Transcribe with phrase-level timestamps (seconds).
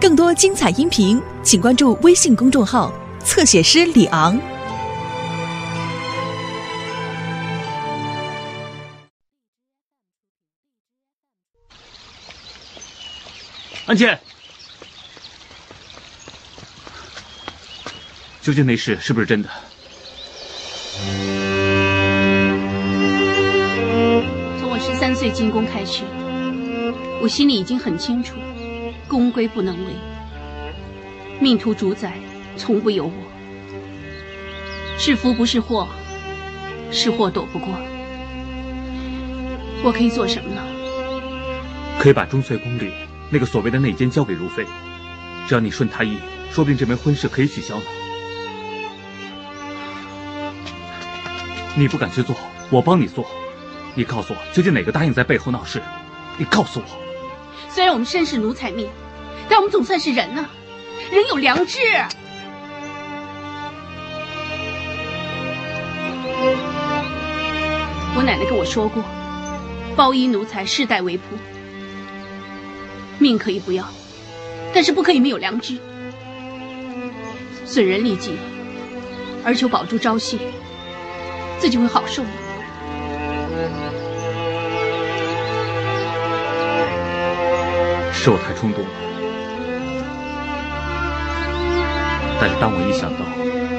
[0.00, 2.92] 更多精彩音频，请关注微信公众号
[3.24, 4.40] “侧写师李昂”。
[13.86, 14.16] 安茜，
[18.40, 19.48] 究竟那事是不是真的？
[24.60, 26.04] 从我十三岁进宫开始，
[27.20, 28.34] 我心里已经很清楚，
[29.08, 29.92] 宫规不能违，
[31.40, 32.12] 命途主宰
[32.56, 33.12] 从不由我。
[34.98, 35.88] 是福不是祸，
[36.90, 37.68] 是祸躲不过。
[39.82, 40.62] 我可以做什么呢？
[41.98, 42.92] 可以把中岁宫里
[43.30, 44.66] 那个所谓的内奸交给如妃，
[45.46, 46.18] 只要你顺他意，
[46.50, 47.84] 说不定这门婚事可以取消呢。
[51.76, 52.36] 你不敢去做，
[52.70, 53.24] 我帮你做。
[53.94, 55.80] 你告诉我，究竟哪个答应在背后闹事？
[56.36, 57.07] 你告诉我。
[57.70, 58.88] 虽然我们身是奴才命，
[59.48, 60.48] 但我们总算是人呢，
[61.10, 61.78] 人有良知。
[68.16, 69.02] 我奶奶跟我说过，
[69.94, 71.20] 包衣奴才世代为仆，
[73.18, 73.88] 命可以不要，
[74.74, 75.78] 但是不可以没有良知。
[77.64, 78.32] 损人利己，
[79.44, 80.38] 而求保住朝夕，
[81.58, 82.30] 自己会好受吗？
[88.20, 88.90] 是我太冲动了，
[92.40, 93.20] 但是当我一想到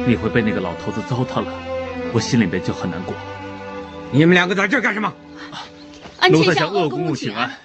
[0.07, 1.53] 你会被那个老头子糟蹋了，
[2.13, 3.13] 我心里边就很难过。
[4.11, 5.13] 你们两个在这儿干什么？
[6.19, 7.57] 安奴才向妾向鄂鄂公公请安安。。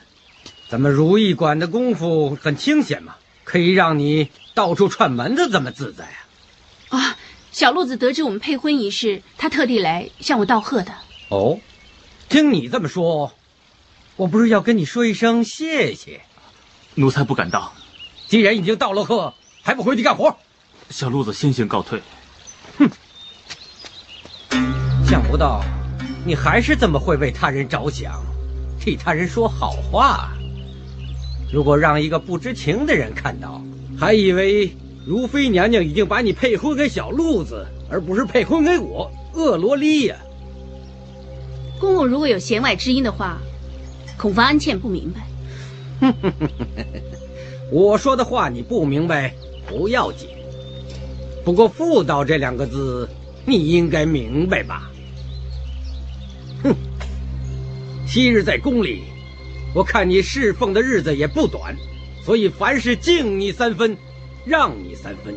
[0.68, 6.98] 咱们如意馆的功夫很清闲嘛，可以让你到处串门子，这么自在啊？
[6.98, 7.16] 啊，
[7.52, 10.92] 小路子得知我们配婚一事，他特地来向我道贺的。
[11.28, 11.60] 哦，
[12.28, 13.32] 听你这么说，
[14.16, 16.20] 我不是要跟你说一声谢谢？
[16.96, 17.72] 奴才不敢当，
[18.28, 20.36] 既然已经到了贺，还不回去干活？
[20.90, 22.00] 小路子先行告退。
[22.78, 22.88] 哼
[25.06, 25.64] 想不到
[26.24, 28.22] 你还是这么会为他人着想，
[28.78, 30.32] 替他人说好话。
[31.52, 33.60] 如果让一个不知情的人看到，
[33.98, 34.76] 还以为
[35.06, 40.16] 如妃娘娘已经把你配婚给小路子，而不是配婚给我恶罗莉呀、
[41.80, 43.38] 公公如果有弦外之音的话，
[44.16, 45.20] 恐怕安茜不明白。
[46.00, 46.48] 哼哼哼
[47.70, 49.34] 我说的话你不明白
[49.66, 50.28] 不要紧，
[51.44, 53.08] 不过“妇道”这两个字
[53.46, 54.90] 你应该明白吧？
[56.62, 56.74] 哼，
[58.06, 59.02] 昔日在宫里，
[59.74, 61.74] 我看你侍奉的日子也不短，
[62.24, 63.96] 所以凡事敬你三分，
[64.44, 65.34] 让你三分，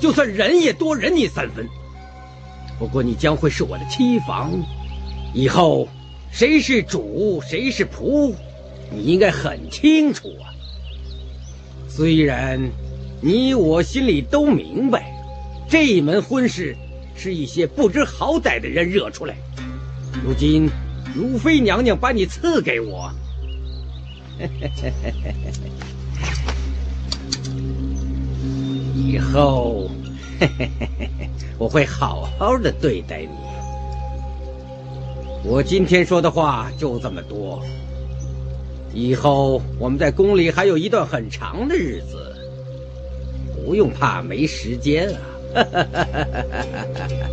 [0.00, 1.68] 就算忍也多忍你三分。
[2.78, 4.52] 不过你将会是我的妻房，
[5.34, 5.88] 以后
[6.30, 8.34] 谁是主，谁是仆，
[8.90, 10.52] 你应该很清楚啊。
[11.88, 12.60] 虽然
[13.20, 15.12] 你我心里都明白，
[15.68, 16.76] 这一门婚事
[17.14, 19.36] 是一些不知好歹的人惹出来。
[20.24, 20.68] 如今
[21.14, 23.10] 如妃娘娘把你赐给我，
[28.94, 29.90] 以后
[31.58, 33.28] 我会好好的对待你。
[35.42, 37.62] 我今天说的话就这么多。
[38.96, 42.34] 以后我们在宫里还有一段很长的日子，
[43.54, 45.20] 不用怕没时间啊。
[45.54, 47.28] 哈哈哈哈哈，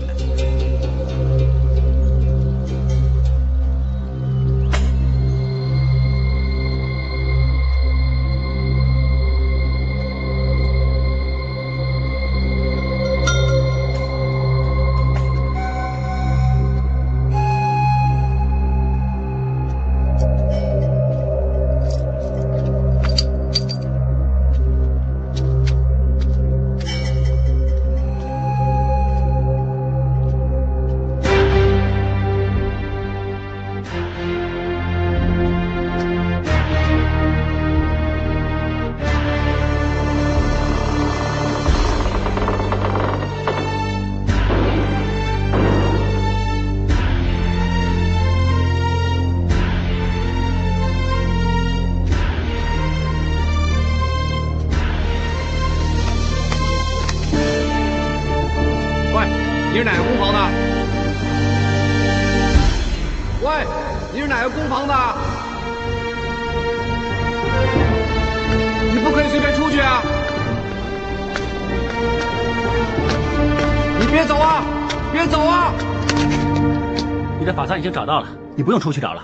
[77.94, 79.24] 找到了，你不用出去找了。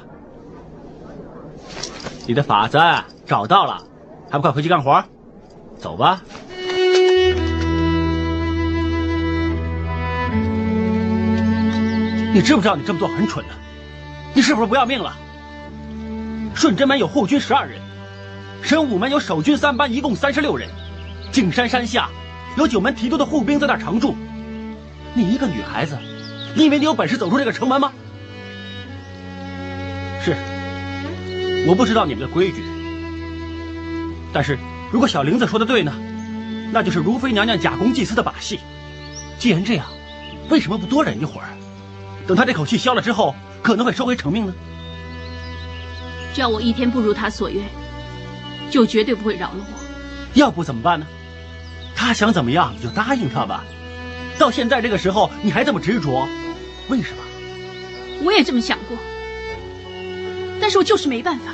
[2.27, 2.77] 你的法子
[3.25, 3.81] 找到了，
[4.29, 5.03] 还不快回去干活？
[5.79, 6.21] 走吧。
[12.31, 13.53] 你知不知道你这么做很蠢呢？
[14.35, 15.17] 你是不是不要命了？
[16.53, 17.79] 顺真门有护军十二人，
[18.61, 20.69] 神武门有守军三班，一共三十六人。
[21.31, 22.09] 景山山下
[22.55, 24.15] 有九门提督的护兵在那儿常驻。
[25.15, 25.97] 你一个女孩子，
[26.55, 27.91] 你以为你有本事走出这个城门吗？
[30.23, 30.35] 是，
[31.67, 32.63] 我不知道你们的规矩，
[34.33, 34.57] 但是
[34.91, 35.93] 如果小玲子说的对呢，
[36.71, 38.59] 那就是如妃娘娘假公济私的把戏。
[39.37, 39.85] 既然这样，
[40.49, 41.47] 为什么不多忍一会儿？
[42.27, 43.33] 等她这口气消了之后，
[43.63, 44.53] 可能会收回成命呢？
[46.33, 47.65] 只要我一天不如他所愿，
[48.69, 49.79] 就绝对不会饶了我。
[50.35, 51.07] 要不怎么办呢？
[51.95, 53.63] 他想怎么样，你就答应他吧。
[54.37, 56.27] 到现在这个时候，你还这么执着，
[56.87, 57.23] 为什么？
[58.23, 58.97] 我也这么想过，
[60.59, 61.51] 但是我就是没办法。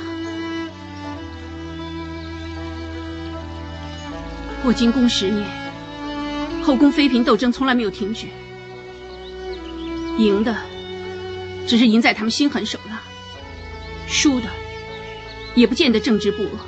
[4.64, 5.48] 我进宫十年，
[6.62, 8.26] 后宫妃嫔斗争从来没有停止，
[10.18, 10.56] 赢的
[11.66, 13.00] 只是赢在他们心狠手辣，
[14.08, 14.46] 输的
[15.54, 16.66] 也不见得正直不阿。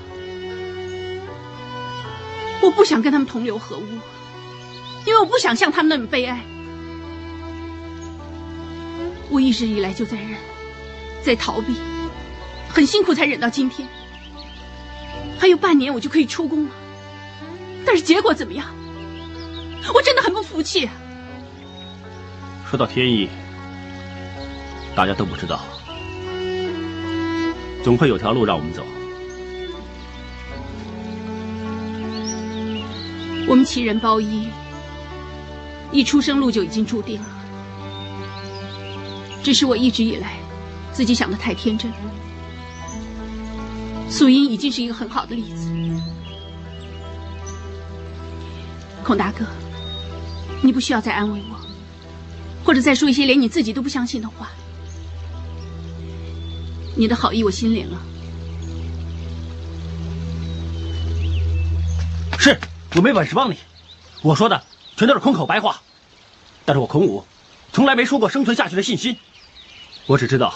[2.60, 3.84] 我不想跟他们同流合污。
[5.06, 6.44] 因为我不想像他们那么悲哀，
[9.30, 10.36] 我一直以来就在忍，
[11.22, 11.74] 在逃避，
[12.68, 13.88] 很辛苦才忍到今天。
[15.38, 16.70] 还有半年我就可以出宫了，
[17.86, 18.66] 但是结果怎么样？
[19.94, 20.88] 我真的很不服气。
[22.68, 23.28] 说到天意，
[24.94, 25.64] 大家都不知道，
[27.82, 28.84] 总会有条路让我们走。
[33.48, 34.48] 我们齐人包衣。
[35.90, 37.26] 一出生路就已经注定了，
[39.42, 40.34] 只是我一直以来
[40.92, 41.90] 自己想的太天真。
[44.10, 45.70] 素英已经是一个很好的例子。
[49.04, 49.46] 孔大哥，
[50.62, 51.58] 你不需要再安慰我，
[52.64, 54.48] 或者再说一些连你自己都不相信的话。
[56.96, 58.02] 你的好意我心领了。
[62.38, 62.58] 是
[62.94, 63.56] 我没本事帮你，
[64.22, 64.62] 我说的。
[64.96, 65.80] 全都是空口白话，
[66.64, 67.24] 但是我孔武
[67.72, 69.16] 从来没说过生存下去的信心。
[70.06, 70.52] 我只知道，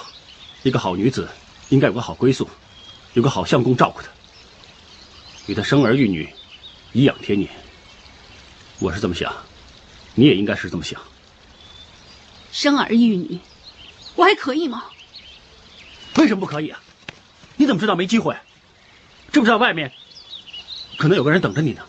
[0.65, 1.29] 一个好女子
[1.69, 2.51] 应该有个好归宿，
[3.15, 4.09] 有个好相公照顾她，
[5.47, 6.33] 与她生儿育女，
[6.93, 7.51] 颐养天年。
[8.79, 9.33] 我是这么想，
[10.15, 11.01] 你也应该是这么想。
[12.53, 13.39] 生儿育女，
[14.15, 14.85] 我还可以吗？
[16.17, 16.81] 为什么不可以啊？
[17.57, 18.35] 你怎么知道没机会？
[19.31, 19.93] 知不知道外面
[20.97, 21.83] 可能有个人等着你呢？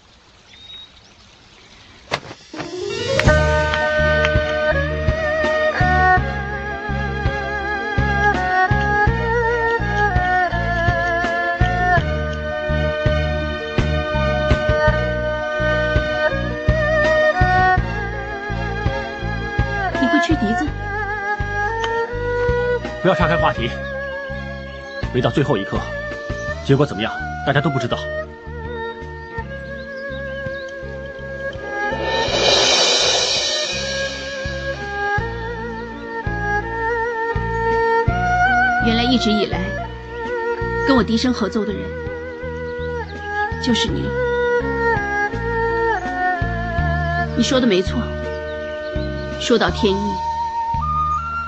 [23.01, 23.69] 不要岔开话题。
[25.13, 25.79] 没到最后一刻，
[26.65, 27.11] 结果怎么样，
[27.45, 27.99] 大家都不知道。
[38.85, 39.59] 原来一直以来
[40.87, 41.81] 跟我低声合奏的人，
[43.61, 44.03] 就是你。
[47.37, 48.01] 你说的没错，
[49.39, 50.13] 说到天意，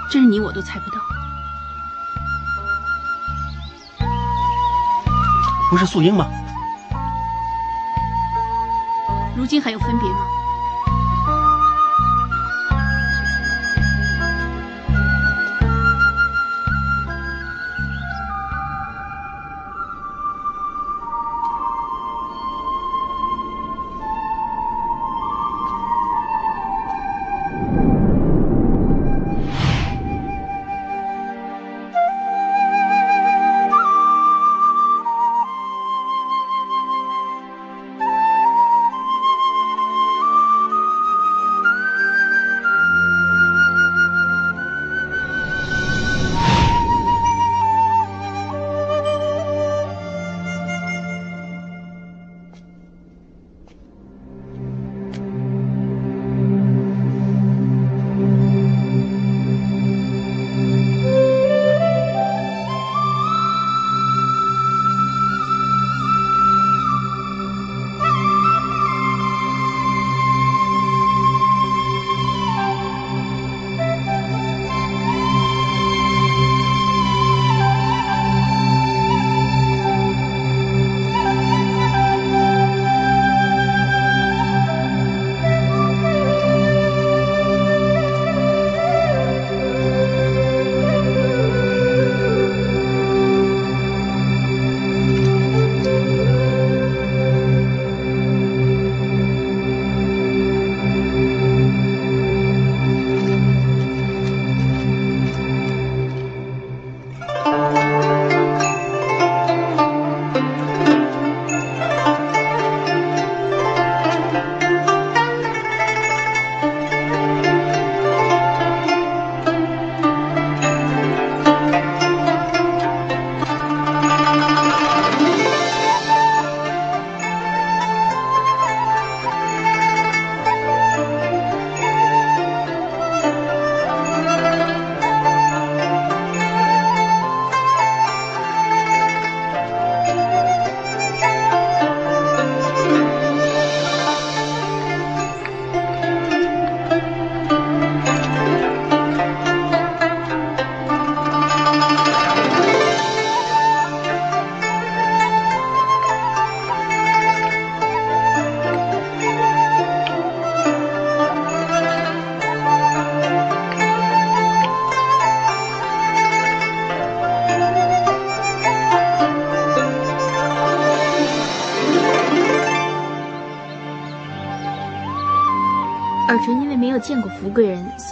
[0.10, 0.98] 真是你我都猜不到。
[5.70, 6.28] 不是素英吗？
[9.36, 10.20] 如今还有分别吗？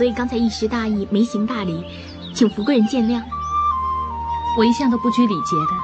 [0.04, 1.82] 所以刚才一时大意，没行大礼，
[2.36, 3.22] 请福贵人见谅。
[4.58, 5.78] 我一向都不拘礼节的，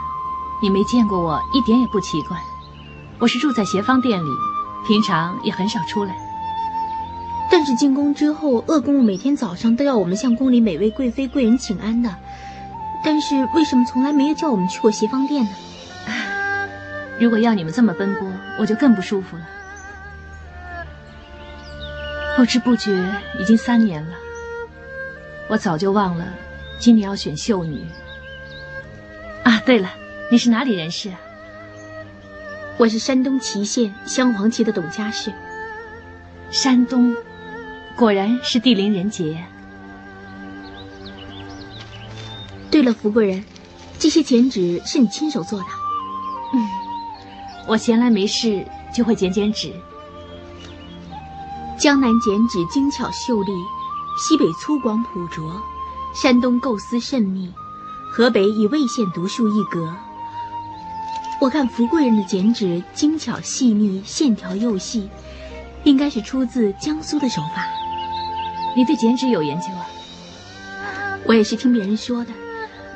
[0.61, 2.38] 你没见过我一点也不奇怪。
[3.17, 4.29] 我是住在协芳殿里，
[4.85, 6.17] 平常也很少出来。
[7.49, 12.13] 但是进宫之后，鄂公公每天早上都要我们向宫里每位贵妃贵人请安的。
[13.01, 15.51] 但是为什么从来没有叫我们去过协芳殿呢？
[17.21, 18.27] 如果要你们这么奔波，
[18.59, 19.43] 我就更不舒服了。
[22.39, 22.89] 不知不觉
[23.38, 24.15] 已经三年了，
[25.50, 26.25] 我早就忘了
[26.79, 27.86] 今年要选秀女。
[29.43, 29.89] 啊，对了，
[30.31, 31.19] 你是哪里人士啊？
[32.77, 35.34] 我是山东祁县镶黄旗的董家氏。
[36.50, 37.13] 山东，
[37.98, 39.43] 果然是地灵人杰。
[42.72, 43.43] 对了，福贵人，
[44.00, 45.65] 这些剪纸是你亲手做的？
[46.53, 46.69] 嗯，
[47.67, 48.65] 我闲来没事
[48.96, 49.74] 就会剪剪纸。
[51.79, 53.53] 江南剪纸精巧秀丽，
[54.17, 55.50] 西北粗犷朴拙，
[56.13, 57.53] 山东构思甚密，
[58.12, 59.95] 河北以魏县独树一格。
[61.39, 65.09] 我看福贵人的剪纸精巧细腻，线条又细，
[65.86, 67.65] 应该是出自江苏的手法。
[68.75, 69.86] 你对剪纸有研究啊？
[71.25, 72.33] 我也是听别人说的，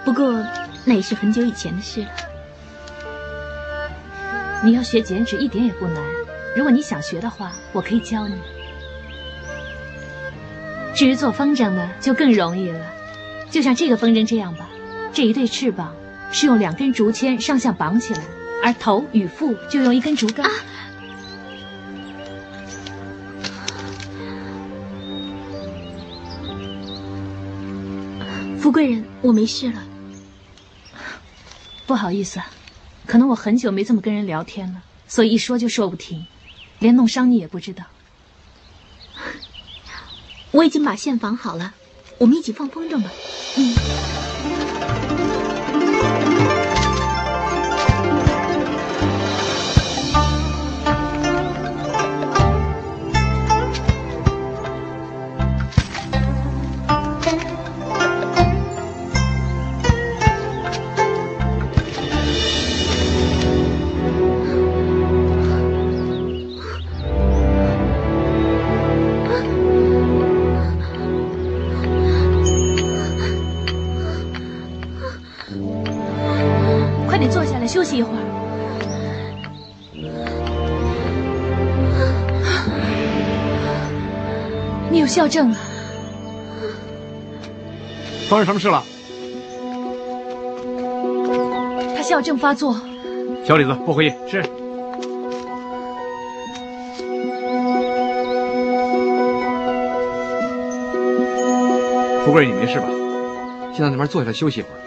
[0.04, 0.44] 不过
[0.84, 2.10] 那也是很久以前的事了。
[4.62, 6.04] 你要学剪纸一点也不难，
[6.54, 8.36] 如果你想学的话，我可以教你。
[10.96, 12.86] 至于做风筝呢，就更容易了。
[13.50, 14.70] 就像这个风筝这样吧，
[15.12, 15.94] 这一对翅膀
[16.32, 18.22] 是用两根竹签上下绑起来，
[18.64, 20.50] 而头与腹就用一根竹竿。
[28.60, 29.84] 福贵人，我没事了。
[31.86, 32.50] 不好意思啊，
[33.06, 36.26] 可能我很久没这么跟人聊天了，所以一说就说不停，
[36.80, 37.84] 连弄伤你也不知道。
[40.54, 41.74] 我已经把线绑好了，
[42.20, 43.16] 我们一起放风筝吧。
[43.56, 44.13] 嗯。
[85.24, 85.58] 校正啊？
[88.28, 88.84] 发生什么事了？
[91.96, 92.76] 他校正发作。
[93.46, 94.10] 小李子，不回忆。
[94.30, 94.44] 是。
[102.26, 102.88] 富贵，你没事吧？
[103.74, 104.83] 先到那边坐下来休息一会儿。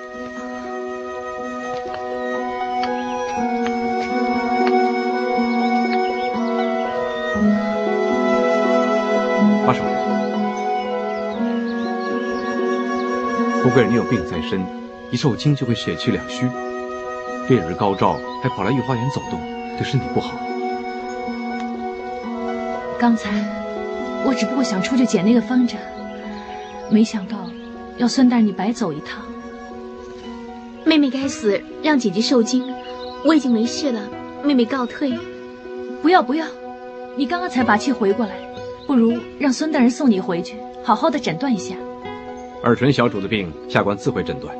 [13.66, 14.64] 富贵，你有病在身，
[15.11, 16.46] 一受惊就会血气两虚。
[17.49, 19.40] 烈日高照，还跑来御花园走动，
[19.76, 20.38] 对身体不好。
[22.96, 23.28] 刚才
[24.25, 25.75] 我只不过想出去捡那个风筝，
[26.90, 27.50] 没想到
[27.96, 29.20] 要孙大人你白走一趟。
[30.85, 32.73] 妹妹该死，让姐姐受惊。
[33.25, 34.00] 我已经没事了，
[34.44, 35.12] 妹妹告退。
[36.00, 36.46] 不要不要，
[37.16, 38.37] 你刚刚才把气回过来，
[38.87, 40.54] 不如让孙大人送你回去，
[40.85, 41.75] 好好的诊断一下。
[42.66, 44.52] 尔淳小主的病，下官自会诊断。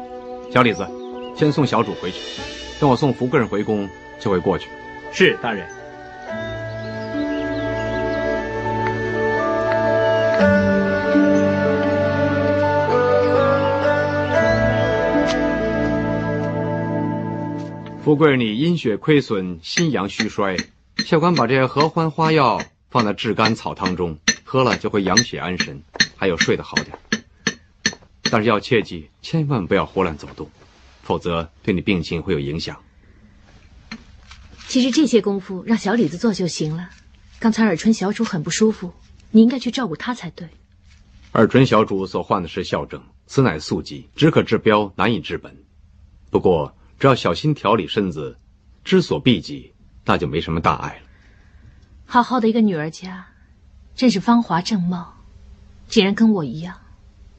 [0.53, 0.87] 小李子，
[1.35, 2.21] 先送小主回去，
[2.81, 3.89] 等我送福贵人回宫，
[4.21, 4.69] 就会过去。
[5.13, 5.67] 是大人。
[18.05, 20.57] 富贵，你阴血亏损，心阳虚衰，
[20.99, 25.83] 下官把这些合欢花药放在炙甘草汤中，喝了就会养血安神，
[26.15, 26.97] 还有睡得好点。
[28.37, 30.51] 但是要切记，千万不要胡乱走动，
[31.03, 32.79] 否则对你病情会有影响。
[34.69, 36.91] 其实这些功夫让小李子做就行了。
[37.39, 38.93] 刚才尔淳小主很不舒服，
[39.31, 40.47] 你应该去照顾他才对。
[41.33, 45.57] 尔淳小主所患的是哮症，此乃宿疾，只可治标，难以治本。
[46.29, 48.37] 不过只要小心调理身子，
[48.85, 49.73] 知所避忌，
[50.05, 51.09] 那就没什么大碍了。
[52.05, 53.29] 好好的一个女儿家，
[53.95, 55.15] 真是芳华正茂，
[55.89, 56.77] 竟然跟我一样，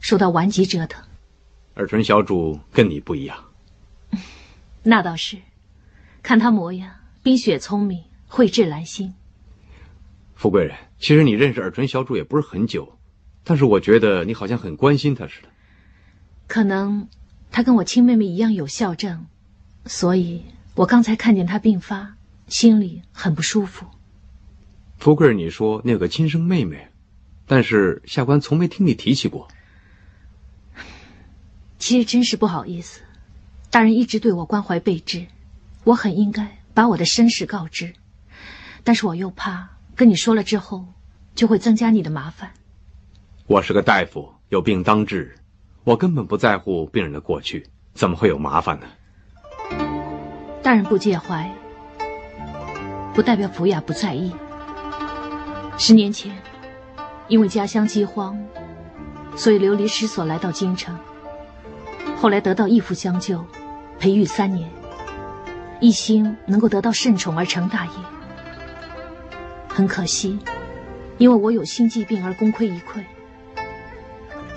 [0.08, 1.04] 受到顽疾折腾。
[1.74, 3.38] 尔淳小主跟你不一样，
[4.82, 5.36] 那倒是，
[6.24, 6.90] 看他模样，
[7.22, 9.14] 冰雪聪明，蕙质兰心。
[10.34, 12.98] 富贵人，其实你认识尔淳小主也不是很久，
[13.44, 15.50] 但是我觉得你好像很关心他似的。
[16.48, 17.10] 可能
[17.52, 19.26] 他跟我亲妹妹一样有校正，
[19.88, 20.42] 所以
[20.76, 22.16] 我刚才看见他病发，
[22.48, 23.86] 心里很不舒服。
[25.00, 26.88] 富贵人，你说你有个亲生妹妹，
[27.46, 29.46] 但是下官从没听你提起过。
[31.80, 33.02] 其实真是不好意思，
[33.70, 35.28] 大人一直对我关怀备至，
[35.84, 37.94] 我很应该把我的身世告知，
[38.84, 39.70] 但是我又怕。
[39.96, 40.86] 跟你说了之后，
[41.34, 42.52] 就会增加你的麻烦。
[43.48, 45.36] 我是个大夫，有病当治，
[45.84, 48.86] 我根本不在乎病人的过去，怎么会有麻烦呢？
[50.62, 51.52] 大人不介怀，
[53.13, 54.32] 不代表福雅不在意。
[55.80, 56.36] 十年前，
[57.28, 58.38] 因为家乡饥荒，
[59.36, 60.96] 所以流离失所来到京城。
[62.19, 63.45] 后来得到义父相救，
[63.99, 64.67] 培育三年，
[65.80, 67.91] 一心能够得到圣宠而成大业。
[69.67, 70.39] 很可惜，
[71.19, 73.03] 因为我有心疾病而功亏一篑，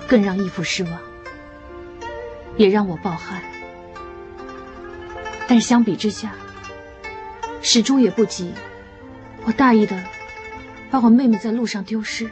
[0.07, 0.93] 更让义父失望，
[2.57, 3.39] 也让我抱憾。
[5.47, 6.31] 但是相比之下，
[7.61, 8.51] 始终也不及
[9.45, 10.01] 我大意的
[10.89, 12.27] 把我妹妹在路上丢失，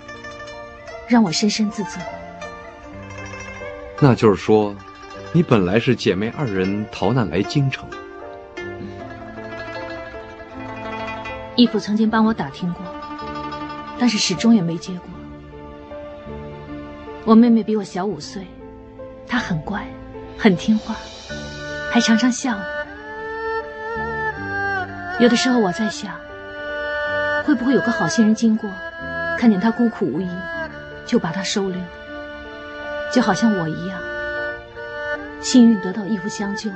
[1.08, 2.00] 让我深深自责。
[4.02, 4.76] 那就是说，
[5.32, 7.88] 你本来是姐妹二人逃难来京城。
[11.56, 12.84] 义父曾经帮我打听过，
[14.00, 15.04] 但是始终也没结果。
[17.26, 18.48] 我妹妹比我小五岁，
[19.28, 19.86] 她很乖，
[20.36, 20.96] 很听话，
[21.92, 22.58] 还常常笑。
[25.20, 26.12] 有的时候我在想，
[27.46, 28.68] 会不会有个好心人经过，
[29.38, 30.28] 看见她孤苦无依，
[31.06, 31.80] 就把她收留，
[33.14, 34.00] 就好像我一样，
[35.42, 36.70] 幸运得到义父相救，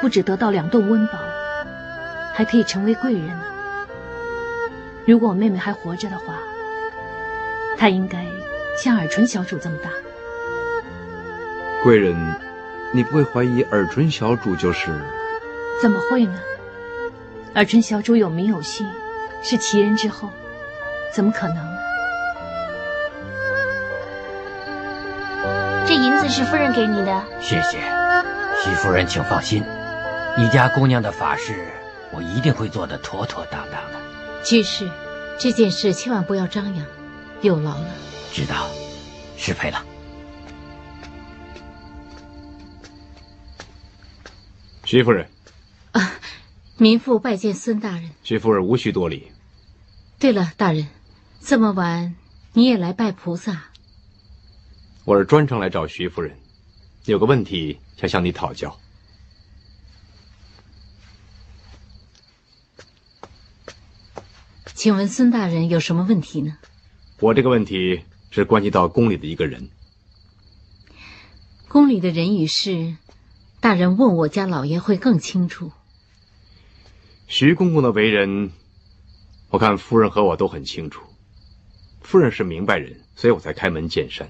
[0.00, 1.18] 不止得到两顿温饱。
[2.34, 3.42] 还可以成为贵人呢。
[5.04, 6.38] 如果我妹妹还活着的话，
[7.76, 8.24] 她应该
[8.76, 9.90] 像尔淳小主这么大。
[11.82, 12.16] 贵人，
[12.90, 14.98] 你不会怀疑尔淳小主就是？
[15.82, 16.38] 怎么会呢？
[17.54, 18.86] 尔淳小主有名有姓，
[19.42, 20.30] 是奇人之后，
[21.14, 21.56] 怎么可能
[26.32, 27.24] 是夫人给你的。
[27.42, 27.78] 谢谢，
[28.64, 29.62] 徐夫人，请放心，
[30.38, 31.68] 你家姑娘的法事。
[32.10, 34.00] 我一定会做得妥妥当当的。
[34.42, 34.88] 居士，
[35.38, 36.86] 这件事千万不要张扬，
[37.42, 37.86] 有劳了。
[38.32, 38.66] 知道，
[39.36, 39.84] 失陪了。
[44.84, 45.28] 徐夫人。
[45.92, 46.12] 啊，
[46.78, 48.08] 民妇拜见孙大人。
[48.22, 49.30] 徐夫人无需多礼。
[50.18, 50.88] 对了，大人，
[51.42, 52.14] 这么晚
[52.54, 53.64] 你也来拜菩萨？
[55.04, 56.38] 我是专程来找徐夫人，
[57.06, 58.78] 有个问题想向你讨教。
[64.74, 66.56] 请问孙大人有什么问题呢？
[67.18, 69.70] 我这个问题是关系到宫里的一个人。
[71.66, 72.96] 宫里的人与事，
[73.60, 75.72] 大人问我家老爷会更清楚。
[77.26, 78.52] 徐公公的为人，
[79.50, 81.02] 我看夫人和我都很清楚。
[82.02, 84.28] 夫人是明白人，所以我才开门见山。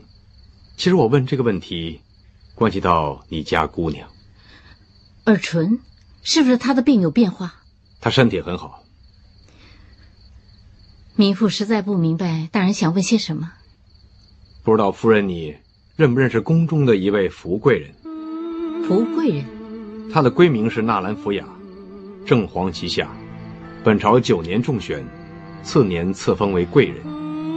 [0.77, 2.01] 其实我问这个问题，
[2.55, 4.09] 关系到你家姑娘。
[5.25, 5.79] 尔淳，
[6.23, 7.55] 是不是她的病有变化？
[8.01, 8.83] 她身体很好。
[11.15, 13.53] 民妇实在不明白，大人想问些什么？
[14.65, 15.57] 不知道夫人你
[15.95, 17.95] 认不认识宫中的一位福贵人？
[18.85, 19.45] 福贵人，
[20.11, 21.47] 她的闺名是纳兰福雅，
[22.27, 23.15] 正黄旗下，
[23.85, 25.07] 本朝九年中选，
[25.63, 26.97] 次年册封为贵人，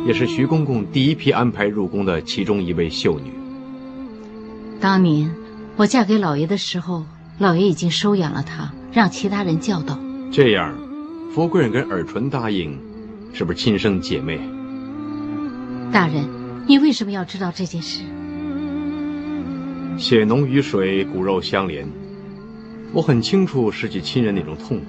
[0.06, 3.32] 也是徐公公第一批安排入宫的其中一位秀女。
[4.80, 5.30] 当年
[5.76, 7.04] 我嫁给老爷的时候，
[7.39, 10.00] 老爷已经收养了她，让其他人教导。
[10.32, 10.74] 这样，
[11.34, 12.80] 福贵人跟尔淳答应。
[13.34, 14.39] 是不是亲生姐妹？
[15.91, 16.24] 大人，
[16.68, 18.02] 你为什么要知道这件事？
[19.98, 21.86] 血浓于水，骨肉相连。
[22.94, 24.86] 我很清楚失去亲人那种痛苦。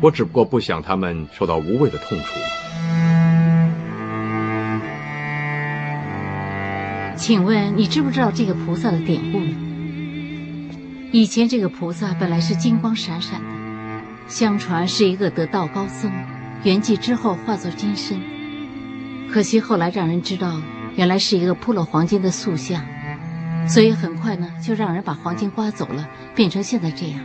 [0.00, 2.24] 我只不过不想他们受到无谓的痛楚。
[7.18, 9.54] 请问你知不知道这个菩萨的典故呢？
[11.10, 13.46] 以前这个菩萨本来是金光闪闪的，
[14.28, 16.10] 相传是一个得道高僧。
[16.62, 18.20] 圆寂之后化作金身，
[19.32, 20.60] 可惜后来让人知道，
[20.96, 22.84] 原来是一个铺了黄金的塑像，
[23.66, 27.20] 所以很快呢就让人把黄金刮走了，变成现在这样。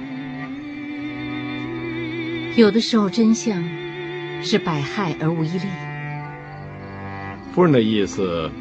[2.55, 3.63] 有的时候真相
[4.41, 5.65] 是百害而无一利。
[7.53, 8.51] 夫人的意思，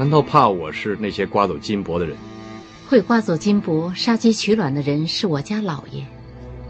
[0.00, 2.16] 难道怕我是那些刮走金箔的人？
[2.88, 6.02] 会刮走金箔、杀鸡取卵的人是我家老爷，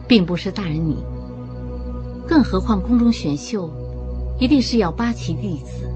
[0.08, 0.96] 并不是大人你。
[2.26, 3.70] 更何况宫中选秀，
[4.40, 5.88] 一定是要八旗弟子，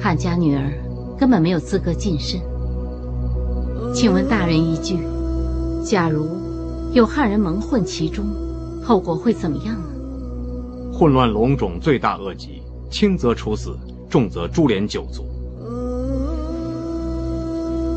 [0.00, 0.72] 汉家女儿
[1.18, 2.40] 根本没有资格晋身。
[3.92, 4.98] 请问大人一句，
[5.84, 6.28] 假如
[6.92, 8.24] 有汉人蒙混其中，
[8.84, 10.92] 后果会怎么样呢？
[10.92, 13.76] 混乱龙种，罪大恶极，轻则处死，
[14.08, 15.26] 重则株连九族。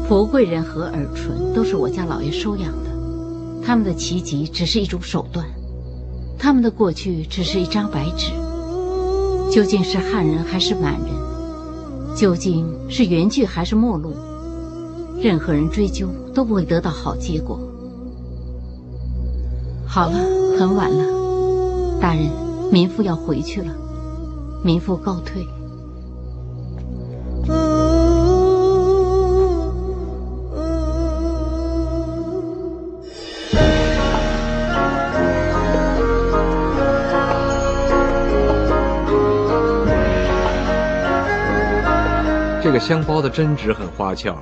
[0.09, 2.89] 福贵人和尔淳都是我家老爷收养的，
[3.63, 5.45] 他们的奇疾只是一种手段，
[6.35, 8.31] 他们的过去只是一张白纸。
[9.51, 12.15] 究竟是汉人还是满人？
[12.15, 14.15] 究竟是原句还是末路？
[15.21, 17.59] 任何人追究都不会得到好结果。
[19.85, 20.17] 好了，
[20.57, 22.31] 很晚了，大人，
[22.71, 23.71] 民妇要回去了，
[24.63, 25.45] 民妇告退。
[42.79, 44.41] 个香包的针纸很花俏，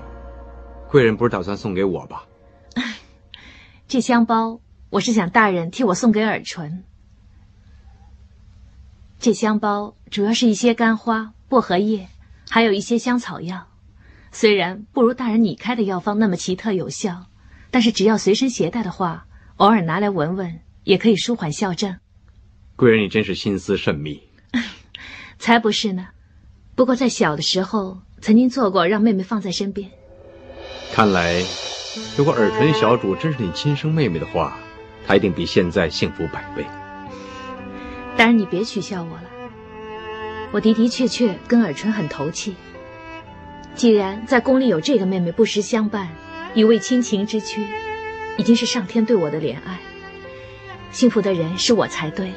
[0.88, 2.24] 贵人不是打算送给我吧？
[3.90, 6.84] 这香包我是想大人替我送给尔淳。
[9.18, 12.10] 这香包主要是一些干花、薄荷叶，
[12.48, 13.70] 还有一些香草药。
[14.32, 17.26] 虽然不如大人你开的药方那么奇特有效，
[17.72, 21.98] 但是只要随身携带的话，偶尔拿来闻闻，也可以舒缓校正。
[22.76, 24.22] 贵人，你真是心思甚密。
[25.40, 26.10] 才不是呢。
[26.76, 29.90] 不过在小的时候，曾经做过让妹妹放在身边。
[30.94, 31.42] 看来，
[32.18, 34.58] 如果尔淳小主真是你亲生妹妹的话，
[35.06, 36.66] 她一定比现在幸福百倍。
[38.18, 39.24] 当然，你别取笑我了。
[40.52, 42.56] 我的的确确跟尔淳很投契。
[43.76, 46.10] 既然在宫里有这个妹妹不时相伴，
[46.56, 47.64] 以慰亲情之躯，
[48.38, 49.80] 已经是上天对我的怜爱。
[50.92, 52.32] 幸福的人是我才对。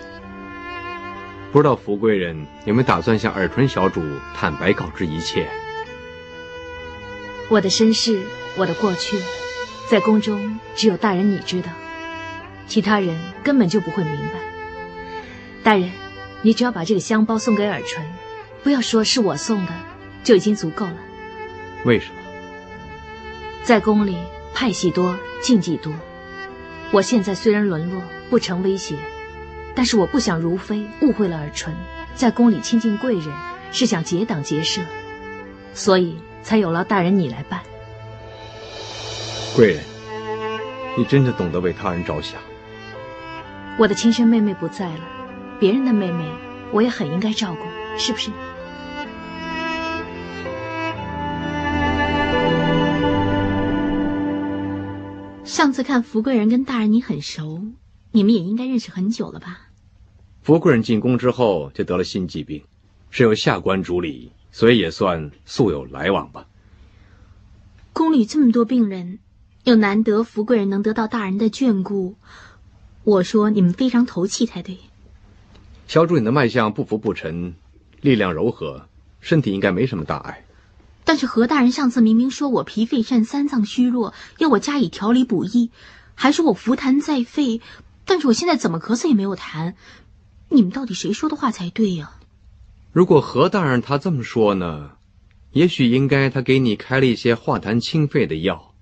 [1.50, 4.02] 不知道福贵人有没有打算向尔淳小主
[4.36, 5.48] 坦白告知一切？
[7.50, 8.22] 我的身世，
[8.56, 9.18] 我的过去，
[9.90, 11.68] 在宫中只有大人你知道，
[12.68, 14.38] 其他人根本就不会明白。
[15.64, 15.90] 大人，
[16.42, 18.06] 你只要把这个香包送给尔淳，
[18.62, 19.72] 不要说是我送的，
[20.22, 20.96] 就已经足够了。
[21.84, 22.20] 为什么？
[23.64, 24.16] 在宫里
[24.54, 25.92] 派系多，禁忌多。
[26.92, 28.94] 我现在虽然沦落，不成威胁。
[29.74, 31.74] 但是我不想如妃误会了尔淳，
[32.14, 33.24] 在宫里亲近贵人
[33.72, 34.82] 是想结党结社，
[35.74, 37.60] 所以才有劳大人你来办。
[39.56, 39.82] 贵人，
[40.96, 42.40] 你真的懂得为他人着想。
[43.78, 45.00] 我的亲生妹妹不在了，
[45.58, 46.24] 别人的妹妹
[46.72, 48.30] 我也很应该照顾，是不是？
[55.44, 57.60] 上次看福贵人跟大人你很熟。
[58.12, 59.68] 你们也应该认识很久了吧？
[60.42, 62.64] 福贵人进宫之后就得了心疾病，
[63.10, 66.46] 是由下官主理，所以也算素有来往吧。
[67.92, 69.18] 宫里这么多病人，
[69.64, 72.16] 又难得福贵人能得到大人的眷顾，
[73.04, 74.78] 我说你们非常投契才对。
[75.86, 77.54] 小主，你的脉象不浮不沉，
[78.00, 78.86] 力量柔和，
[79.20, 80.44] 身体应该没什么大碍。
[81.04, 85.70] 但是何大人上次明明说我脾肺肾三脏虚弱，要我加以调理补益，
[86.14, 87.60] 还说我服痰在肺。
[88.04, 89.74] 但是我现在怎么咳嗽也没有痰，
[90.48, 92.12] 你们到底谁说的话才对呀？
[92.92, 94.92] 如果何大人他这么说呢，
[95.52, 98.74] 也许应该他给你开了一些化痰清肺的药，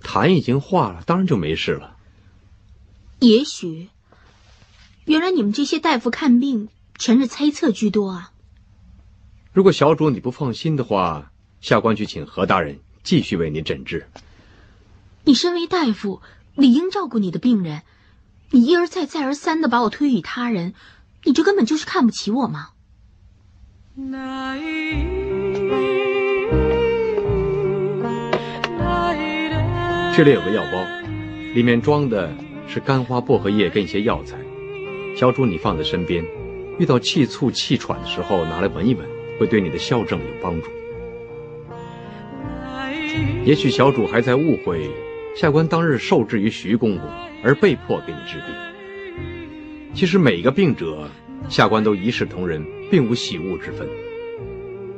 [0.00, 1.96] 痰已经化了，当然就没事了。
[3.18, 3.88] 也许，
[5.04, 8.32] 原来你们这些大夫看病全是猜测居多啊。
[9.52, 14.06] 如果小主你不放心的话，下官去请何大人继续为你诊治。
[15.24, 16.22] 你身为大夫，
[16.54, 17.82] 理应照顾你的病人。
[18.52, 20.74] 你一而再、再而三的把我推与他人，
[21.24, 22.70] 你这根本就是看不起我吗？
[30.16, 30.84] 这里有个药包，
[31.54, 32.30] 里面装的
[32.66, 34.36] 是干花薄荷叶跟一些药材。
[35.16, 36.24] 小主，你放在身边，
[36.78, 39.06] 遇到气促、气喘的时候拿来闻一闻，
[39.38, 40.68] 会对你的消症有帮助。
[43.44, 44.90] 也许小主还在误会，
[45.36, 47.08] 下官当日受制于徐公公。
[47.42, 48.54] 而被迫给你治病。
[49.94, 51.08] 其实每个病者，
[51.48, 53.88] 下官都一视同仁，并无喜恶之分。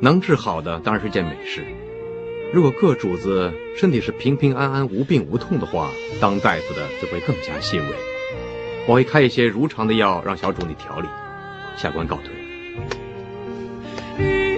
[0.01, 1.65] 能治好的当然是件美事。
[2.53, 7.97] 如果各主子身体是平平安安、无病无痛的话，当大夫的就会更加欣慰。
[8.87, 11.09] 我会开一些如常的药，让小主你调理。
[11.77, 14.52] 下官告退。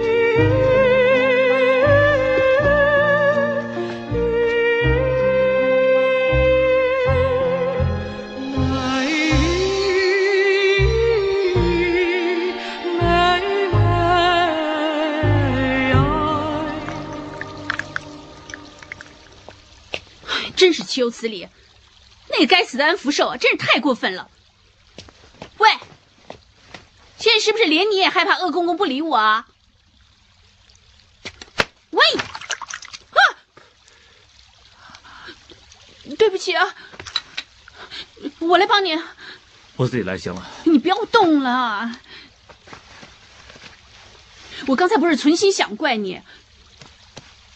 [20.95, 21.49] 岂有此理！
[22.29, 24.31] 那个该死的安福寿啊，真是太过分了。
[25.57, 25.69] 喂，
[27.17, 29.45] 现在是不是连你也害怕恶公公不理我啊？
[31.89, 32.01] 喂，
[33.11, 33.19] 啊，
[36.17, 36.73] 对不起啊，
[38.39, 38.97] 我来帮你。
[39.75, 40.49] 我自己来行了。
[40.63, 41.91] 你不要动了。
[44.67, 46.21] 我刚才不是存心想怪你，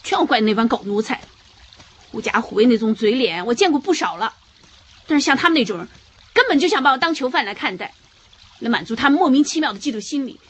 [0.04, 1.22] 全要怪那帮狗奴才。
[2.10, 4.34] 狐假虎威那种嘴脸，我见过不少了。
[5.06, 5.88] 但是像他们那种人，
[6.32, 7.92] 根本就想把我当囚犯来看待，
[8.58, 10.40] 来满足他们莫名其妙的嫉妒心理。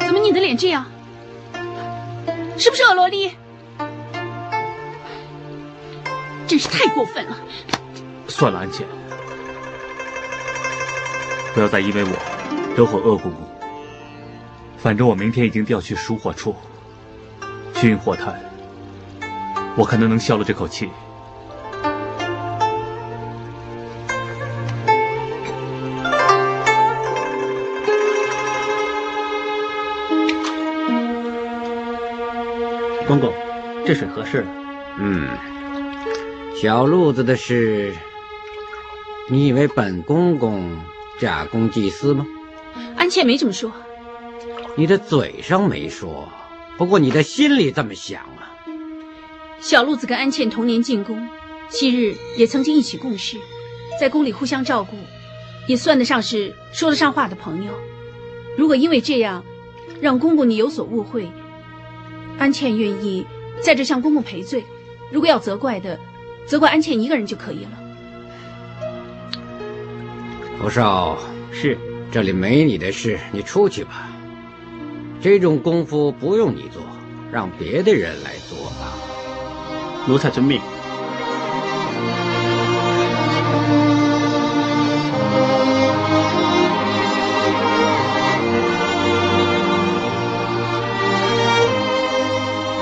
[0.00, 0.86] 怎么你的脸这样？
[2.56, 3.32] 是不是恶萝莉？
[6.46, 7.36] 真是太过分了！
[8.28, 8.86] 算了，安茜，
[11.54, 12.10] 不要再因为我
[12.76, 13.43] 惹火恶公公。
[14.84, 16.54] 反正我明天已经调去输火处，
[17.74, 18.38] 去运火炭，
[19.78, 20.90] 我可能能消了这口气。
[33.06, 33.32] 公公，
[33.86, 34.46] 这水合适了。
[34.98, 35.26] 嗯，
[36.60, 37.94] 小路子的事，
[39.30, 40.76] 你以为本公公
[41.18, 42.26] 假公济私吗？
[42.98, 43.72] 安茜没这么说。
[44.76, 46.28] 你的嘴上没说，
[46.76, 48.50] 不过你的心里这么想啊。
[49.60, 51.28] 小路子跟安茜同年进宫，
[51.70, 53.38] 昔日也曾经一起共事，
[53.98, 54.96] 在宫里互相照顾，
[55.66, 57.72] 也算得上是说得上话的朋友。
[58.56, 59.44] 如果因为这样，
[60.00, 61.28] 让公公你有所误会，
[62.38, 63.24] 安茜愿意
[63.60, 64.64] 在这向公公赔罪。
[65.10, 65.98] 如果要责怪的，
[66.44, 67.70] 责怪安茜一个人就可以了。
[70.58, 71.18] 福少，
[71.52, 71.78] 是，
[72.10, 74.10] 这里没你的事，你出去吧。
[75.20, 76.82] 这种功夫不用你做，
[77.32, 78.92] 让别的人来做吧。
[80.06, 80.60] 奴才遵命。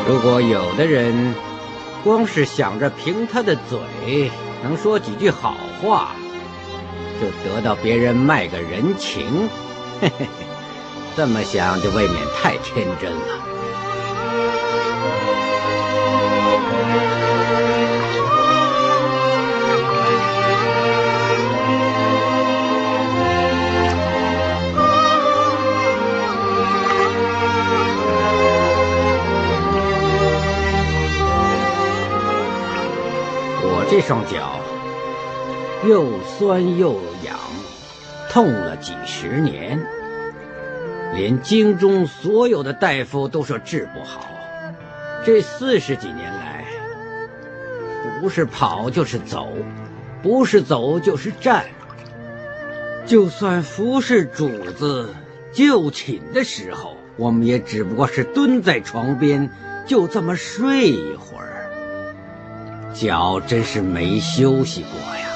[0.09, 1.35] 如果有的人
[2.03, 4.31] 光是想着凭他的嘴
[4.62, 6.11] 能说几句好话，
[7.21, 9.49] 就得到别人卖个人情，
[10.01, 10.51] 嘿嘿嘿。
[11.14, 13.38] 这么想就未免太天真了。
[33.64, 34.59] 我这双脚
[35.87, 37.38] 又酸又痒，
[38.31, 39.79] 痛了几十年。
[41.14, 44.27] 连京中所有的大夫都说治不好，
[45.25, 46.64] 这四十几年来，
[48.20, 49.48] 不是跑就是走，
[50.22, 51.66] 不是走就是站。
[53.05, 55.12] 就算服侍主子
[55.53, 59.51] 就寝的时候，我们也只不过是蹲在床边，
[59.87, 61.68] 就这么睡一会儿，
[62.94, 65.27] 脚真是没休息过呀。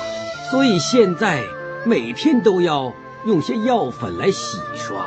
[0.50, 1.42] 所以现在
[1.84, 2.94] 每天都要
[3.26, 5.04] 用些药粉来洗刷。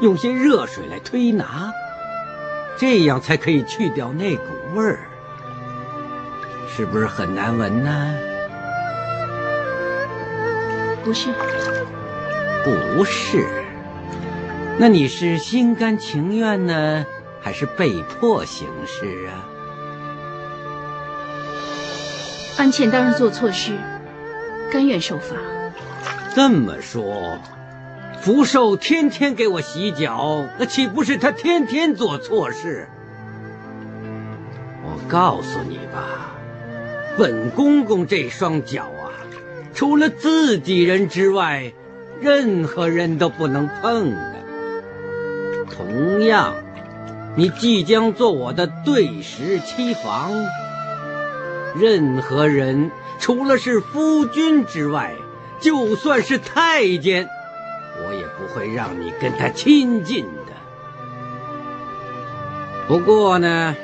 [0.00, 1.72] 用些热水来推拿，
[2.78, 4.98] 这样才可以去掉那股味儿，
[6.68, 8.14] 是不是很难闻呢？
[11.02, 11.30] 不是，
[12.64, 13.46] 不是。
[14.78, 17.06] 那你是心甘情愿呢，
[17.40, 19.32] 还是被迫行事啊？
[22.58, 23.72] 安茜当日做错事，
[24.70, 25.36] 甘愿受罚。
[26.34, 27.38] 这么说。
[28.26, 32.88] 福寿天天给我洗脚，那岂不是他天天做错事？
[34.82, 36.34] 我告诉你吧，
[37.16, 39.14] 本公公这双脚啊，
[39.72, 41.72] 除了自己人之外，
[42.20, 44.34] 任何人都不能碰的。
[45.70, 46.52] 同样，
[47.36, 50.32] 你即将做我的对食妻房，
[51.78, 55.14] 任何人除了是夫君之外，
[55.60, 57.28] 就算是太监。
[58.38, 60.52] 不会让你跟他亲近的。
[62.86, 63.74] 不过呢，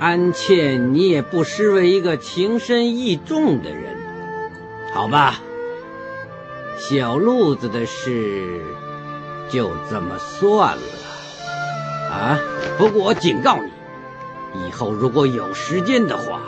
[0.00, 3.96] 安茜，你也不失为一个情深意重的人，
[4.92, 5.40] 好吧？
[6.78, 8.60] 小路子的事
[9.48, 10.82] 就这么算了
[12.12, 12.38] 啊！
[12.76, 16.42] 不过我警告你，以后如果有时间的话，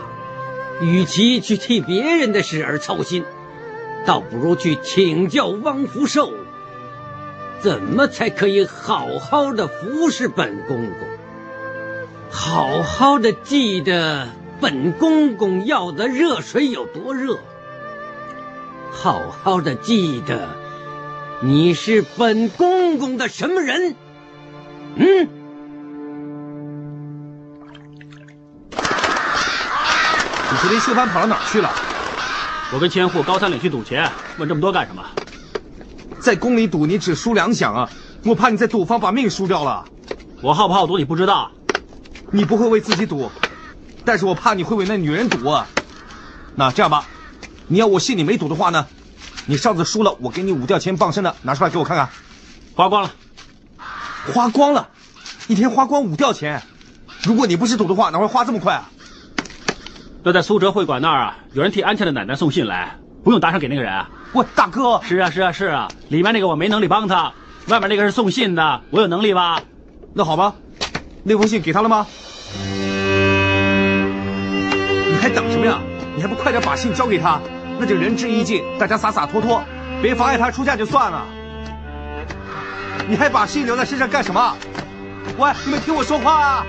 [0.82, 3.24] 与其去替别人的事而操心。
[4.08, 6.32] 倒不如去请教汪福寿，
[7.60, 11.08] 怎么才可以好好的服侍本公公？
[12.30, 14.28] 好好的记得
[14.62, 17.38] 本公公要的热水有多热？
[18.90, 20.48] 好好的记得
[21.42, 23.94] 你是本公公的什么人？
[24.96, 25.28] 嗯？
[30.50, 31.70] 你昨天秀芳跑到哪儿去了？
[32.70, 35.02] 我跟千户高三岭去赌钱，问这么多干什么？
[36.20, 37.88] 在宫里赌，你只输两响啊！
[38.24, 39.84] 我怕你在赌坊把命输掉了。
[40.42, 41.50] 我好不好赌你不知道？
[42.30, 43.30] 你不会为自己赌，
[44.04, 45.66] 但是我怕你会为那女人赌啊。
[46.56, 47.06] 那这样吧，
[47.68, 48.86] 你要我信你没赌的话呢？
[49.46, 52.10] 你上次输了，我给你五吊钱傍身的，拿出来给我看看。
[52.74, 53.10] 花光了，
[54.34, 54.88] 花光了，
[55.46, 56.62] 一天花光五吊钱。
[57.22, 58.90] 如果你不是赌的话，哪会花这么快啊？
[60.22, 64.10] 那在苏哲会馆那儿啊，有人替安茜的奶奶送信来，不用打赏给那个人啊。
[64.34, 67.32] 喂，大哥，是啊是啊是啊，里面那个我没能力帮他，
[67.68, 69.60] 外面那个是送信的，我有能力吧？
[70.12, 70.54] 那好吧，
[71.22, 72.06] 那封信给他了吗？
[75.06, 75.78] 你还等什么呀？
[76.16, 77.40] 你还不快点把信交给他？
[77.78, 79.62] 那就仁至义尽，大家洒洒脱脱，
[80.02, 81.24] 别妨碍他出嫁就算了。
[83.06, 84.56] 你还把信留在身上干什么？
[85.38, 86.66] 喂，你们听我说话啊！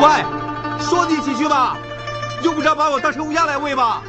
[0.00, 0.24] 喂，
[0.78, 1.76] 说你几句吧，
[2.42, 4.00] 用不着把我当成乌鸦来喂吧？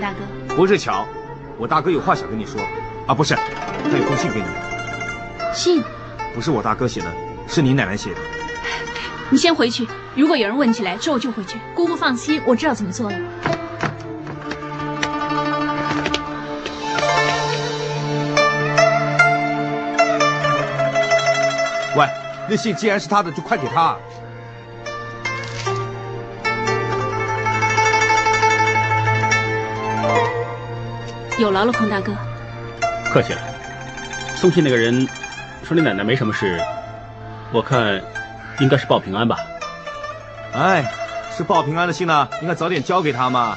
[0.00, 0.54] 大哥。
[0.54, 1.06] 不是巧，
[1.58, 2.60] 我大哥有话想跟你说。
[3.06, 4.46] 啊，不是，他有封信给你。
[5.54, 5.82] 信？
[6.34, 7.06] 不是我大哥写的，
[7.46, 8.16] 是你奶奶写的。
[9.30, 11.58] 你先回去，如果有人问起来，之后就回去。
[11.74, 13.18] 姑姑放心，我知道怎么做了。
[21.96, 22.06] 喂，
[22.48, 23.96] 那信既然是他的，就快给他。
[31.38, 32.12] 有劳了，孔大哥。
[33.12, 33.40] 客气了。
[34.34, 35.08] 送信那个人
[35.62, 36.60] 说你奶奶没什么事，
[37.52, 38.02] 我看
[38.58, 39.38] 应该是报平安吧。
[40.52, 40.92] 哎，
[41.30, 43.56] 是报平安的信呢，应该早点交给他嘛。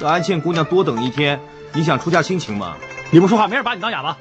[0.00, 1.40] 让安茜姑娘多等一天，
[1.74, 2.76] 影响出嫁心情嘛。
[3.10, 4.16] 你不说话，没人把你当哑巴。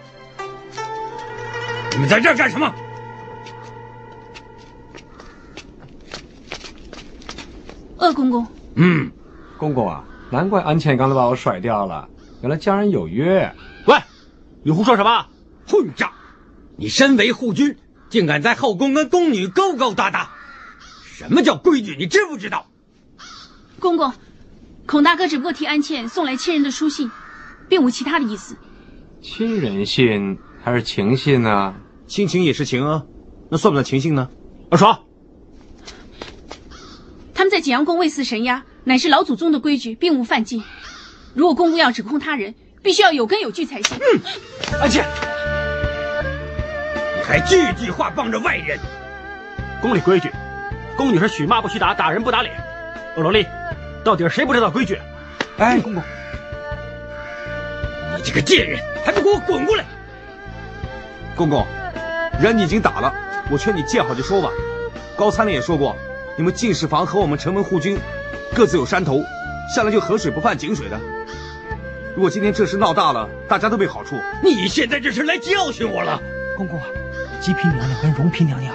[1.92, 2.74] 你们在这儿干什么？
[7.98, 8.48] 鄂公公。
[8.76, 9.12] 嗯，
[9.58, 12.08] 公公啊，难怪安茜刚才把我甩掉了，
[12.42, 13.54] 原来家人有约。
[13.86, 13.98] 喂，
[14.64, 15.28] 你胡说什么？
[15.68, 16.12] 混账！
[16.78, 17.76] 你身为护军，
[18.10, 20.32] 竟敢在后宫跟宫女勾勾搭搭，
[21.04, 21.96] 什么叫规矩？
[21.98, 22.68] 你知不知道？
[23.80, 24.14] 公公，
[24.86, 27.10] 孔大哥只不过替安茜送来亲人的书信，
[27.68, 28.56] 并无其他的意思。
[29.22, 31.76] 亲人信还是情信呢？
[32.06, 33.04] 亲情也是情啊，
[33.50, 34.30] 那算不算情信呢？
[34.70, 35.04] 二爽。
[37.34, 40.64] 他们在景阳宫为祀神鸦，乃是老祖宗的规矩，并无犯禁。
[41.38, 43.96] 如果公公要指控他人，必须要有根有据才行。
[44.00, 44.20] 嗯，
[44.82, 45.06] 安茜，
[47.16, 48.80] 你还句句话帮着外人。
[49.80, 50.32] 宫里规矩，
[50.98, 52.56] 宫女是许骂不许打，打人不打脸。
[53.16, 53.46] 欧罗丽，
[54.04, 55.00] 到底是谁不知道规矩？
[55.60, 56.02] 哎，公公，
[58.16, 59.86] 你这个贱人，还不给我滚过来！
[61.36, 61.68] 公公，
[62.42, 63.14] 人已经打了，
[63.52, 64.50] 我劝你见好就收吧。
[65.16, 65.96] 高参令也说过，
[66.36, 67.96] 你们进士房和我们城门护军
[68.56, 69.22] 各自有山头，
[69.74, 71.00] 向来就河水不犯井水的。
[72.16, 74.16] 如果今天这事闹大了，大家都没好处。
[74.44, 76.20] 你现在这是来教训我了，
[76.56, 76.88] 公公啊！
[77.40, 78.74] 吉嫔娘娘跟荣嫔娘娘。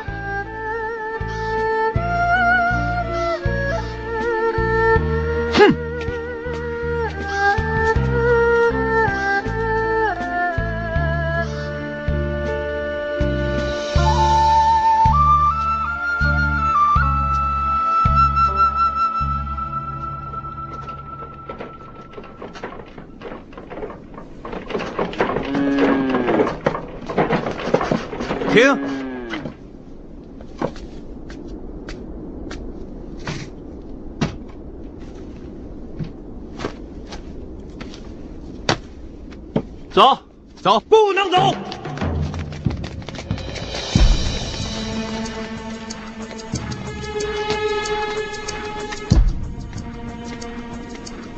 [28.53, 28.79] 停。
[39.91, 40.19] 走
[40.63, 40.81] 走。
[40.81, 41.55] 不能走。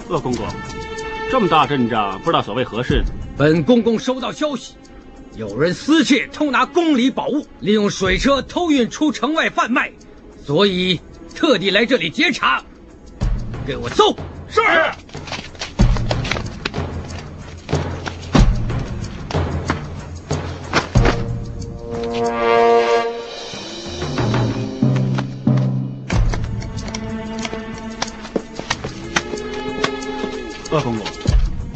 [0.09, 0.47] 恶公公
[1.31, 3.05] 这么大阵仗不知道所谓何事。
[3.37, 4.75] 本公公收到消息。
[5.37, 9.91] 有人私窃偷拿宫里宝物，利用水车偷运出城外贩卖，
[10.47, 11.01] 所以
[11.35, 12.62] 特地来这里截查。
[13.66, 14.14] 给我搜！
[14.49, 14.61] 是。
[30.70, 31.05] 鄂公公，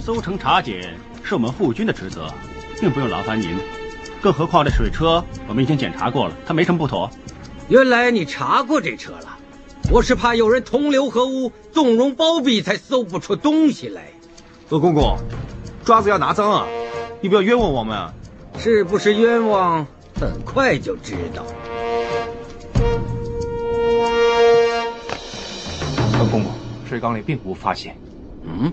[0.04, 2.32] 搜城查检是我们护军的职责，
[2.80, 3.56] 并不用劳烦您。
[4.20, 7.10] 更何况这水车我们已经检查过了，它没什么不妥。
[7.68, 9.38] 原来你查过这车了，
[9.90, 14.04] 我是怕有人同流合污、纵容包庇，才搜不出东西来。
[14.70, 15.16] 鄂公公，
[15.84, 16.66] 抓子要拿脏啊！
[17.20, 18.12] 你不要冤枉我们啊！
[18.58, 19.86] 是不是冤枉，
[20.20, 21.44] 很快就知道。
[26.18, 26.52] 鄂公公，
[26.88, 27.96] 水缸里并无发现。
[28.44, 28.72] 嗯。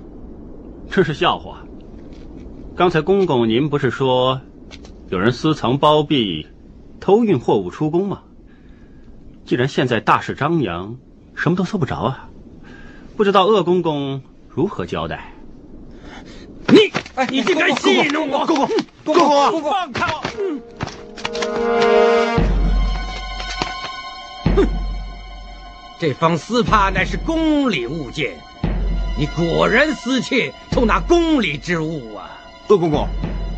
[0.90, 1.60] 这是笑话。
[2.78, 4.42] 刚才公公您不是说，
[5.08, 6.46] 有人私藏包庇，
[7.00, 8.24] 偷运货物出宫吗？
[9.46, 10.98] 既然现在大事张扬，
[11.36, 12.28] 什么都搜不着啊，
[13.16, 15.32] 不知道鄂公公如何交代？
[16.68, 16.92] 你，
[17.30, 18.46] 你竟敢戏弄我！
[18.46, 18.68] 公公，
[19.06, 19.16] 公
[19.62, 20.22] 公，放开我！
[24.58, 24.68] 哼，
[25.98, 28.36] 这方丝帕乃是宫里物件。
[29.18, 32.32] 你果然私窃偷拿宫里之物啊！
[32.68, 33.08] 鄂公公，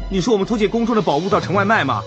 [0.10, 2.04] 你说我们偷窃宫中的宝物到城外卖吗？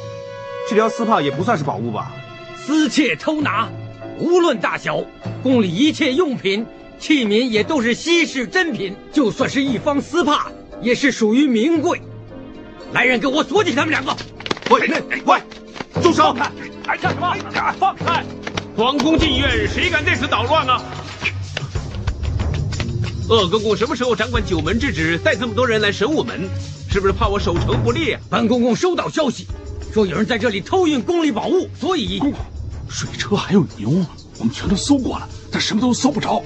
[0.68, 2.12] 这条丝帕也不算是宝物吧？
[2.58, 3.70] 私窃偷拿，
[4.18, 5.02] 无论大小，
[5.42, 6.66] 宫里一切用品、
[6.98, 10.48] 器皿也都是稀世珍品，就算是一方丝帕，
[10.82, 12.00] 也是属于名贵。
[12.92, 14.14] 来人，给我锁起他们两个！
[14.68, 14.86] 喂
[15.24, 15.40] 喂，
[16.02, 16.36] 住手！
[16.86, 17.34] 还干什么？
[17.78, 18.22] 放开！
[18.76, 20.82] 皇宫禁院，谁敢在此捣乱啊？
[23.30, 26.48] 鄂公公什么时候掌管九门之职，带这么多人来审我们，
[26.90, 28.20] 是不是怕我守城不利啊？
[28.28, 29.46] 本公公收到消息，
[29.92, 32.40] 说有人在这里偷运宫里宝物，所以公公，
[32.88, 34.04] 水车还有牛，
[34.38, 36.42] 我们全都搜过了，但什么都搜不着。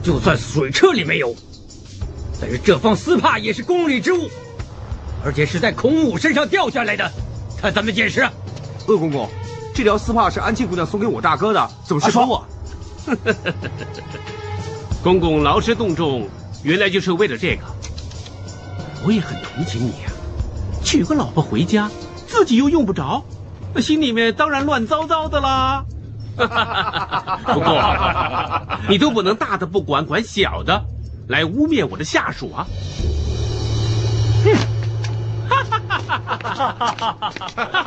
[0.00, 1.34] 就算水车里没有，
[2.40, 4.30] 但是这方丝帕也是宫里之物，
[5.24, 7.10] 而且是在孔武身上掉下来的，
[7.60, 8.22] 他怎么解释？
[8.86, 9.28] 鄂公公，
[9.74, 12.46] 这条丝帕是安庆姑娘送给我大哥的，怎么是说我？
[15.02, 16.28] 公公劳师动众，
[16.62, 17.64] 原来就是为了这个。
[19.04, 20.10] 我也很同情你啊，
[20.82, 21.88] 娶个老婆回家，
[22.26, 23.24] 自己又用不着，
[23.74, 25.84] 那心里面当然乱糟糟的啦。
[26.36, 26.46] 不
[27.60, 27.96] 过，
[28.88, 30.84] 你都不能大的不管，管小的，
[31.28, 32.66] 来污蔑我的下属啊！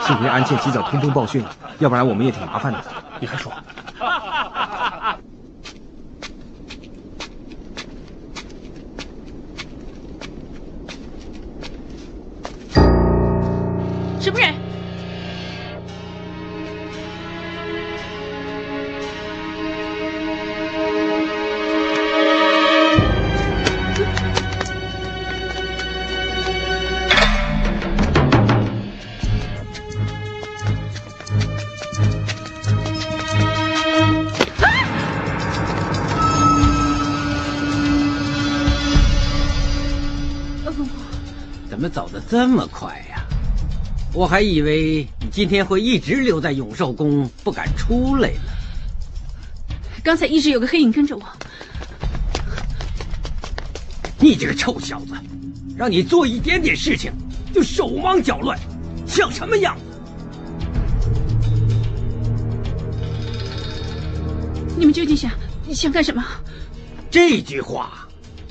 [0.05, 1.49] 幸亏安茜及早通风报讯了，
[1.79, 2.79] 要不然我们也挺麻烦的。
[3.19, 3.51] 你还说？
[14.23, 14.53] 什么人？
[41.69, 43.12] 怎么走得这么快呀？
[44.13, 48.41] 我还以为你今天会一直留在永寿宫，不敢出来呢。
[50.03, 51.23] 刚才一直有个黑影跟着我。
[54.19, 55.13] 你这个臭小子，
[55.75, 57.11] 让你做一点点事情
[57.51, 58.59] 就手忙脚乱，
[59.07, 59.83] 像什么样子？
[64.77, 65.31] 你们究竟想
[65.73, 66.23] 想干什么？
[67.09, 68.07] 这句话，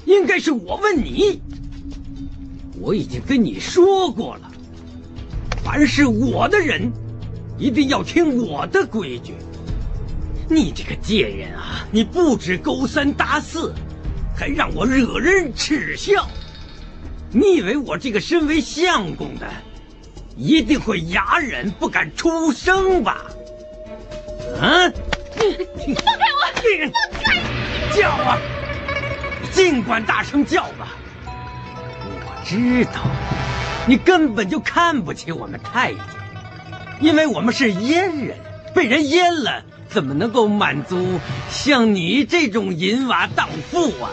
[0.07, 1.41] 应该是我问你。
[2.81, 4.52] 我已经跟你说过了，
[5.65, 6.93] 凡是我的人，
[7.59, 9.35] 一定要听我的规矩。
[10.49, 13.73] 你这个贱人啊，你不止勾三搭四，
[14.37, 16.29] 还让我惹人耻笑。
[17.31, 19.49] 你以为我这个身为相公的，
[20.37, 23.25] 一定会哑忍不敢出声吧？
[24.61, 24.93] 嗯？
[25.87, 26.93] 你放开我！
[27.13, 27.97] 放开！
[27.97, 28.39] 叫啊！
[29.51, 30.95] 尽管大声叫吧。
[31.25, 33.01] 我知道，
[33.87, 36.01] 你根本就看不起我们太监，
[37.01, 38.39] 因为我们是阉人，
[38.75, 41.19] 被人阉了，怎么能够满足
[41.51, 44.11] 像你这种淫娃荡妇啊？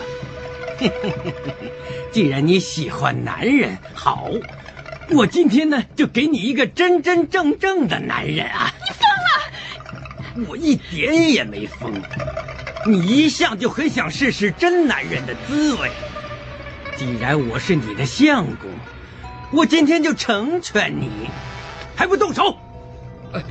[2.12, 4.30] 既然你喜欢男人，好，
[5.12, 8.74] 我今天呢就给你一个真真正正的男人啊！
[8.84, 10.50] 你疯了！
[10.50, 12.02] 我一点也没疯，
[12.88, 15.92] 你一向就很想试试真男人的滋味。
[16.96, 18.70] 既然我是你的相公，
[19.52, 21.10] 我今天就成全你，
[21.96, 22.56] 还不动手？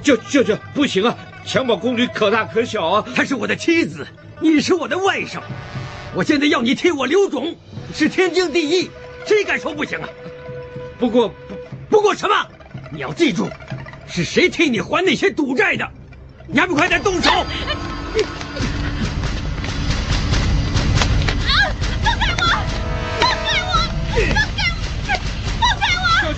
[0.03, 1.17] 舅舅舅，不行啊！
[1.47, 4.07] 襁褓宫女可大可小啊，她是我的妻子，
[4.41, 5.41] 你是我的外甥，
[6.15, 7.55] 我现在要你替我留种，
[7.93, 8.91] 是天经地义，
[9.27, 10.09] 谁敢说不行啊？
[10.99, 11.35] 不过，不
[11.91, 12.35] 不过什么？
[12.93, 13.49] 你要记住，
[14.07, 15.89] 是谁替你还那些赌债的？
[16.47, 17.31] 你还不快点动手！
[18.15, 18.25] 舅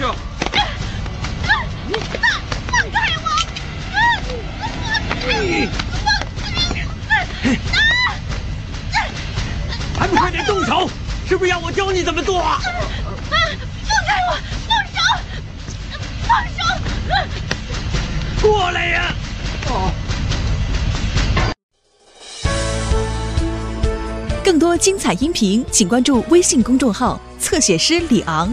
[0.00, 0.14] 舅，
[1.86, 2.22] 你放
[2.72, 3.28] 放开我！
[9.98, 10.88] 还不快点动手！
[11.28, 11.70] 是不是要我！
[11.70, 12.40] 教你怎么做？
[12.40, 12.62] 放
[14.06, 14.38] 开我！
[14.66, 14.96] 放手！
[16.26, 16.62] 放手！
[18.40, 19.14] 过来呀！
[19.66, 19.92] 哦。
[24.42, 28.50] 更多精彩音频，请关注微信公众号“侧写师李昂”。